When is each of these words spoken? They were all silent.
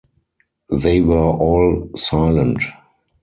They 0.71 0.99
were 1.01 1.19
all 1.29 1.91
silent. 1.95 2.63